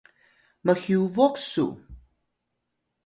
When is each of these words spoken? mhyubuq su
mhyubuq 0.65 1.35
su 1.51 1.65